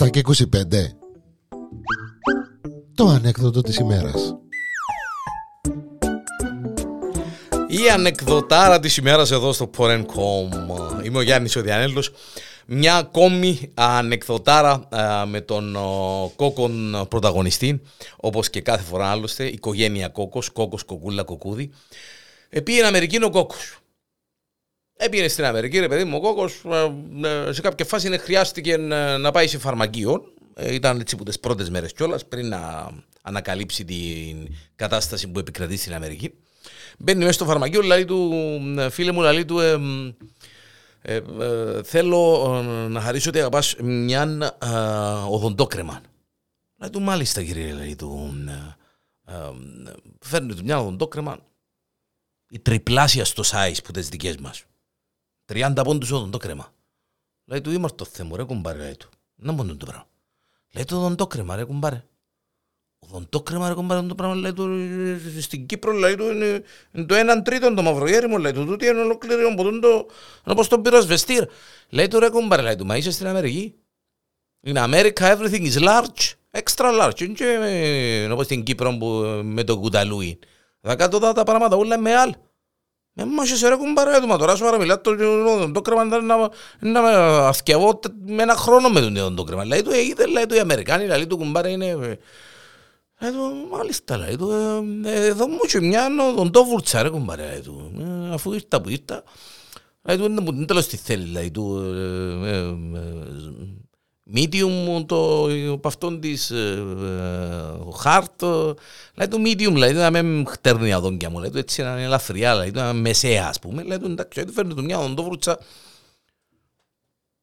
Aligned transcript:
7 0.00 0.10
και 0.10 0.22
25 0.26 0.34
Το 2.94 3.06
ανέκδοτο 3.06 3.60
της 3.60 3.76
ημέρας 3.76 4.34
Η 7.68 7.90
ανεκδοτάρα 7.94 8.80
της 8.80 8.96
ημέρας 8.96 9.30
εδώ 9.30 9.52
στο 9.52 9.70
Porencom 9.76 10.48
Είμαι 11.04 11.18
ο 11.18 11.22
Γιάννης 11.22 11.56
ο 11.56 11.60
Διανέλος 11.62 12.12
μια 12.66 12.96
ακόμη 12.96 13.70
ανεκδοτάρα 13.74 14.88
με 15.26 15.40
τον 15.40 15.76
κόκκον 16.36 17.06
πρωταγωνιστή, 17.08 17.80
όπως 18.16 18.50
και 18.50 18.60
κάθε 18.60 18.82
φορά 18.82 19.06
άλλωστε, 19.06 19.44
οικογένεια 19.46 20.08
κόκκος, 20.08 20.48
κόκκος, 20.48 20.82
κοκούλα, 20.82 21.22
κοκούδι. 21.22 21.70
Επήγαινε 22.48 22.86
Αμερική 22.86 23.24
ο 23.24 23.30
κόκκος. 23.30 23.80
Έπαιρνε 25.02 25.28
στην 25.28 25.44
Αμερική, 25.44 25.78
ρε 25.78 25.88
παιδί 25.88 26.04
μου, 26.04 26.16
ο 26.16 26.20
κόκκος 26.20 26.62
σε 27.50 27.60
κάποια 27.60 27.84
φάση 27.84 28.18
χρειάστηκε 28.18 28.76
να 29.20 29.30
πάει 29.30 29.46
σε 29.46 29.58
φαρμακείο. 29.58 30.32
Ε, 30.54 30.74
ήταν 30.74 31.00
έτσι 31.00 31.16
που 31.16 31.24
τις 31.24 31.40
πρώτες 31.40 31.70
μέρες 31.70 31.92
κιόλας 31.92 32.26
πριν 32.26 32.48
να 32.48 32.90
ανακαλύψει 33.22 33.84
την 33.84 34.54
κατάσταση 34.76 35.28
που 35.28 35.38
επικρατεί 35.38 35.76
στην 35.76 35.94
Αμερική. 35.94 36.34
Μπαίνει 36.98 37.18
μέσα 37.18 37.32
στο 37.32 37.44
φαρμακείο, 37.44 37.82
λέει 37.82 38.04
του, 38.04 38.32
φίλε 38.90 39.12
μου, 39.12 39.20
λέει 39.20 39.44
του, 39.44 39.58
ε, 39.58 39.76
ε, 41.02 41.14
ε, 41.40 41.82
θέλω 41.82 42.52
ε, 42.56 42.88
να 42.88 43.00
χαρίσω 43.00 43.28
ότι 43.28 43.38
αγαπάς 43.38 43.76
μια 43.80 44.56
ε, 44.62 44.68
οδοντόκρεμα. 45.28 46.00
Λέει 46.76 46.90
του, 46.90 47.00
μάλιστα 47.00 47.42
κύριε, 47.42 47.72
λέει 47.72 47.96
του, 47.96 48.34
φέρνει 50.20 50.54
του 50.54 50.64
μια 50.64 50.80
οδοντόκρεμα 50.80 51.38
η 52.50 52.58
τριπλάσια 52.58 53.24
στο 53.24 53.42
size 53.46 53.78
που 53.84 53.92
τις 53.92 54.08
δικές 54.08 54.36
μας. 54.36 54.64
30 55.52 55.80
πόντους 55.84 56.10
οδοντόκρεμα. 56.10 56.72
Λέει 57.44 57.60
του, 57.60 57.70
είμαστε 57.70 57.96
το 57.96 58.10
θέμα, 58.12 58.36
ρε 58.36 58.42
κουμπάρε, 58.42 58.78
λέει 58.78 58.96
του. 58.96 59.08
Να 59.34 59.52
μόνο 59.52 59.76
το 59.76 59.84
πράγμα. 59.86 60.06
Λέει 60.72 60.84
του 60.84 60.96
οδοντόκρεμα, 60.96 61.56
ρε 61.56 61.64
κουμπάρε. 61.64 62.04
Οδοντόκρεμα, 62.98 63.68
ρε 63.68 63.74
κουμπάρε, 63.74 64.06
το 64.06 64.14
πράγμα, 64.14 64.34
λέει 64.34 64.52
του, 64.52 64.68
στην 65.40 65.66
Κύπρο, 65.66 65.92
λέει 65.92 66.14
του, 66.14 66.24
είναι, 66.24 66.62
είναι 66.92 67.06
το 67.06 67.14
έναν 67.14 67.42
τρίτο 67.42 67.74
το 67.74 67.82
μαυρογέρι 67.82 68.28
μου, 68.28 68.38
λέει 68.38 68.52
του, 68.52 68.66
τούτο 68.66 68.86
είναι 68.86 69.00
ολόκληρο, 69.00 69.48
από 69.52 69.62
τον 69.62 69.80
το, 69.80 70.06
όπως 70.44 70.68
τον 70.68 70.82
πυροσβεστήρ. 70.82 71.44
Λέει 71.88 72.08
του, 72.08 72.18
ρε 72.18 72.28
κουμπάρε, 72.28 72.62
λέει 72.62 72.76
του, 72.76 72.86
μα 72.86 72.96
είσαι 72.96 73.10
στην 73.10 73.26
Αμερική. 73.26 73.74
In 74.66 74.76
America 74.76 75.36
everything 75.36 75.64
is 75.72 75.78
large, 75.78 76.34
extra 76.50 77.00
large. 77.00 77.20
Είναι 77.20 77.32
και 77.32 78.28
όπως 78.32 78.44
στην 78.44 78.62
Κύπρο 78.62 78.96
που, 78.96 79.06
με 79.44 79.64
το 79.64 79.78
κουταλούι. 79.78 80.38
Θα 80.80 80.96
κάτω 80.96 81.18
τα 81.18 81.42
πράγματα 81.42 81.76
όλα 81.76 81.98
με 81.98 82.14
άλλα. 82.14 82.34
Ε, 83.20 83.24
μα 83.24 83.44
σε 83.44 83.68
ρε 83.68 83.76
κουμπάρε, 83.76 84.26
μα 84.26 84.36
τώρα 84.36 84.56
σου 84.56 84.66
άρα 84.66 84.78
μιλάτε 84.78 85.16
το, 85.16 85.72
το 85.72 85.80
κρέμα 85.80 86.04
να, 86.04 86.20
να 86.78 87.02
με 87.02 87.10
αυκαιαβώ 87.46 88.00
με 88.26 88.42
ένα 88.42 88.54
χρόνο 88.54 88.88
με 88.88 89.00
τον 89.00 89.34
το 89.34 89.42
κρέμα. 89.44 89.64
Λέει 89.64 89.82
του, 89.82 89.90
έγινε, 89.90 90.26
λέει 90.26 90.46
του, 90.46 90.54
οι 90.54 90.58
Αμερικάνοι, 90.58 91.06
λέει 91.06 91.26
του 91.26 91.36
κουμπάρε 91.36 91.70
είναι... 91.70 92.18
Λέει 93.20 93.30
του, 93.30 93.66
μάλιστα, 93.70 94.16
λέει 94.16 94.36
του, 94.36 94.50
εδώ 95.04 95.46
μου 95.46 95.58
και 95.68 95.80
μια 95.80 96.08
τον 96.36 96.50
το 96.50 96.64
βουρτσα 96.64 97.02
ρε 97.02 97.08
κουμπάρε, 97.08 97.46
λέει 97.46 97.60
του, 97.60 97.92
αφού 98.32 98.52
ήρθα 98.52 98.80
που 98.80 98.88
ήρθα. 98.88 99.22
Λέει 100.02 100.16
του, 100.16 100.24
είναι 100.24 100.40
που 100.40 100.64
τέλος 100.64 100.86
τι 100.86 100.96
θέλει, 100.96 101.26
λέει 101.26 101.50
του, 101.50 101.82
medium 104.34 105.04
το 105.06 105.48
από 105.72 105.88
αυτόν 105.88 106.20
της 106.20 106.52
χάρτ 108.00 108.42
λέει 109.14 109.28
του 109.28 109.42
medium 109.44 109.74
λέει 109.74 109.92
να 109.92 110.10
με 110.10 110.44
χτέρνει 110.46 110.92
αδόγκια 110.92 111.30
μου 111.30 111.38
λέει 111.38 111.50
του 111.50 111.58
έτσι 111.58 111.80
είναι 111.82 112.02
ελαφριά 112.02 112.54
λέει 112.54 112.70
του 112.70 112.94
μεσαία 112.94 113.48
ας 113.48 113.58
πούμε 113.58 113.82
λέει 113.82 113.98
του 113.98 114.06
εντάξει 114.06 114.44
του 114.44 114.52
φέρνει 114.52 114.74
του 114.74 114.84
μια 114.84 114.98
οδοντόβρουτσα 114.98 115.58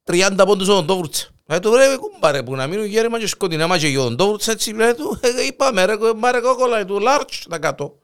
30 0.06 0.32
πόντους 0.46 0.68
οδοντόβρουτσα 0.68 1.28
λέει 1.46 1.60
του 1.60 1.76
ρε 1.76 1.98
κουμπάρε 1.98 2.44
που 2.44 2.56
να 2.56 2.68
μείνουν 2.68 2.86
γέρημα 2.86 3.20
και 3.20 3.28
σκοτεινά 3.28 3.68
μα 3.68 3.78
και 3.78 3.88
η 3.88 3.96
οδοντόβρουτσα 3.96 4.52
έτσι 4.52 4.74
λέει 4.74 4.94
του 4.94 5.20
είπαμε 5.48 5.86
ρε 5.86 5.96
κουμπάρε 5.96 6.40
κόκο 6.40 6.66
λέει 6.66 6.86
του 6.86 7.02
large 7.02 7.46
τα 7.50 7.58
κάτω 7.60 8.00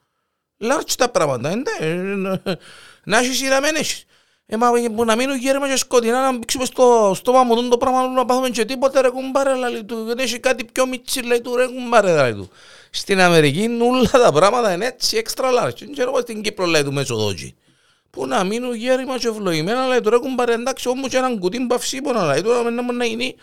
large 0.62 0.92
τα 0.98 1.10
πράγματα 1.10 1.54
να 3.04 3.18
έχεις 3.18 3.38
σειρά 3.38 3.62
μεν 3.62 3.76
έχεις 3.76 4.06
ε, 4.46 4.58
μα 4.58 4.72
που 4.96 5.06
να 5.06 5.16
μείνουν 5.16 5.38
γέρμα 5.38 5.68
και 5.70 5.78
σκοτεινά 5.78 6.22
να 6.22 6.38
μπήξουμε 6.38 6.66
στο 6.66 7.12
στόμα 7.16 7.44
μου 7.44 7.68
το 7.68 7.78
πράγμα 7.78 8.08
να 8.08 8.26
πάθουμε 8.26 8.50
και 8.50 8.66
τίποτε 8.66 9.02
ρε 9.02 9.10
κουμπάρε 9.10 9.54
λαλί 9.54 9.84
του 9.84 10.04
δεν 10.04 10.20
έχει 10.20 10.40
κάτι 10.40 10.66
πιο 10.72 10.88
μίτσι 10.88 11.22
λέει 11.22 11.42
του 11.42 11.56
ρε 11.56 11.66
κουμπάρε 11.66 12.14
λαλί 12.14 12.36
του. 12.36 12.50
Στην 12.90 13.20
Αμερική 13.20 13.78
όλα 13.82 14.10
τα 14.10 14.32
πράγματα 14.32 14.74
είναι 14.74 14.86
έτσι 14.86 15.18
έξτρα 15.18 15.50
large. 15.50 15.78
Δεν 15.80 15.92
ξέρω 15.92 16.20
στην 16.22 16.42
Κύπρο 16.42 16.66
λέει 16.66 16.84
του 16.84 16.94
μεσοδότσι 16.94 17.56
που 18.14 18.28
να 18.28 18.44
μείνουν 18.44 18.76
γέρμα 18.76 19.18
και 19.18 19.28
ευλογημένα 19.28 19.88
λέει 19.88 20.02
του 20.02 20.10
ρε 20.10 20.18
κουμπάρε 20.18 20.54
εντάξει 20.54 20.88
όμως 20.88 21.10
και 21.10 21.18
έναν 21.18 21.40
κουτί 21.40 21.66
παυσίπονα 21.70 22.26
λέει 22.26 22.42
του 22.42 22.50
να 22.50 22.82
μην 22.82 22.96
να 22.96 23.06
γίνει 23.06 23.36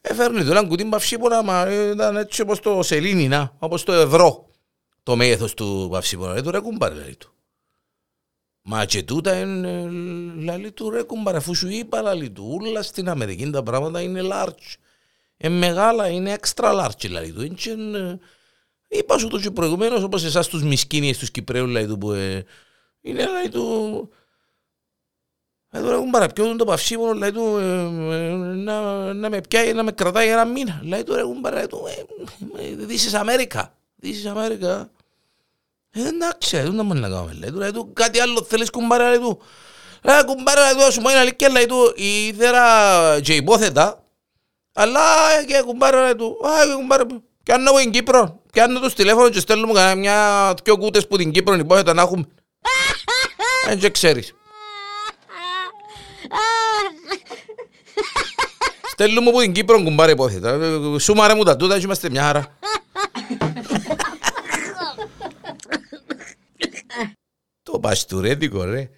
έφερνει 0.00 0.44
του 0.44 0.50
έναν 0.50 0.68
κουτί 0.68 0.84
παυσίπονα 0.84 1.42
μα 1.42 1.72
ήταν 1.92 2.16
έτσι 2.16 2.40
όπως 2.40 2.60
το 2.60 2.82
σελήνινα 2.82 3.52
όπως 3.58 3.82
το 3.84 3.92
ευρώ 3.92 4.48
το 5.02 5.16
μέγεθος 5.16 5.54
του 5.54 5.88
παυσίπονα 5.90 6.32
λέει 6.32 6.42
του 6.42 6.50
ρε 6.50 6.58
κουμπάρε 6.58 6.94
λέει 6.94 7.16
του 7.18 7.32
Μα 8.64 8.84
και 8.84 9.02
τούτα 9.02 9.40
είναι 9.40 9.88
λαλή 10.44 10.72
του 10.72 10.90
ρε 10.90 11.02
κουμπάρα, 11.02 11.38
αφού 11.38 11.54
σου 11.54 11.68
είπα 11.68 12.00
λαλή 12.00 12.30
του, 12.30 12.58
όλα 12.60 12.82
στην 12.82 13.08
Αμερική 13.08 13.50
τα 13.50 13.62
πράγματα 13.62 14.00
είναι 14.00 14.20
large. 14.32 14.74
Είναι 15.36 15.54
μεγάλα, 15.54 16.08
είναι 16.08 16.36
extra 16.40 16.80
large 16.80 17.10
λαλή 17.10 17.32
του. 17.32 17.70
Είναι, 17.70 18.18
είπα 18.88 19.18
σου 19.18 19.28
το 19.28 19.40
και 19.40 19.50
προηγουμένως, 19.50 20.02
όπως 20.02 20.24
εσάς 20.24 20.48
τους 20.48 20.62
μισκίνιες 20.62 21.18
τους 21.18 21.30
Κυπρέους 21.30 21.70
λαλή 21.70 21.86
του, 21.86 21.98
που 21.98 22.12
ε, 22.12 22.44
είναι 23.00 23.26
λαλή 23.26 23.48
του... 23.48 24.10
Εδώ 25.74 25.90
ρε 25.90 25.96
κουμπάρα, 25.96 26.26
ποιο 26.26 26.56
το 26.56 26.64
παυσίμωνο, 26.64 27.12
λαλή 27.12 27.32
του, 27.32 27.56
ε, 27.56 27.80
ε, 28.16 28.34
να, 28.36 29.12
να 29.12 29.30
με 29.30 29.40
πιάει, 29.40 29.72
να 29.72 29.82
με 29.82 29.92
κρατάει 29.92 30.28
ένα 30.28 30.44
μήνα. 30.44 30.80
Λαλή 30.84 31.04
του 31.04 31.14
ρε 31.14 31.22
κουμπάρα, 31.22 31.56
λαλή 31.56 31.68
του, 31.68 31.86
this 32.88 33.10
is 33.10 33.20
America, 33.20 33.62
this 34.02 34.24
is 34.24 34.34
America. 34.34 34.86
Εντάξει, 35.94 36.56
δεν 36.56 36.76
θα 36.76 36.82
να 36.82 37.08
κάνουμε, 37.08 37.32
λέει 37.32 37.50
του, 37.50 37.58
λέει 37.58 37.70
του, 37.70 37.92
κάτι 37.92 38.20
άλλο 38.20 38.42
θέλεις 38.42 38.70
κουμπάρα, 38.70 39.08
λέει 39.08 39.18
του. 39.18 39.40
Λέει 40.02 40.24
κουμπάρα, 40.24 40.60
λέει 40.60 40.86
του, 40.86 40.92
σου 40.92 41.00
είναι 41.00 41.18
αλήθεια, 41.18 41.48
λέει 41.48 41.66
του, 41.66 41.92
ήθερα 41.96 42.64
και 43.20 43.34
υπόθετα, 43.34 44.04
αλλά 44.72 45.00
και 45.46 45.62
κουμπάρα, 45.64 46.02
λέει 46.02 46.14
του, 46.14 46.38
α, 46.46 46.66
και 46.66 46.72
κουμπάρα, 46.72 47.06
πιάνω 47.42 47.70
εγώ 47.70 47.78
την 47.78 47.90
Κύπρο, 47.90 48.40
πιάνω 48.52 48.80
τους 48.80 48.94
τηλέφωνο 48.94 49.28
και 49.28 49.40
στέλνω 49.40 49.66
μου 49.66 49.72
κανένα 49.72 49.94
μια 49.94 50.54
δυο 50.64 50.78
κούτες 50.78 51.06
που 51.06 51.16
την 51.16 51.30
Κύπρο 51.30 51.54
υπόθετα 51.54 51.94
να 51.94 52.02
έχουμε. 52.02 52.26
Δεν 53.66 53.78
και 53.80 53.90
ξέρεις. 53.90 54.34
Στέλνω 58.92 59.20
μου 59.20 59.30
που 59.30 59.40
την 59.40 59.52
Κύπρο 59.52 59.82
κουμπάρα 59.82 60.10
υπόθετα, 60.10 60.58
σου 60.98 61.14
μάρε 61.14 61.34
μου 61.34 61.42
τα 61.42 61.56
τούτα 61.56 61.78
και 61.78 61.84
είμαστε 61.84 62.10
μια 62.10 62.22
χαρά. 62.22 62.58
Το 67.82 67.88
παστουρέτικο 67.88 68.64
ρε. 68.64 68.88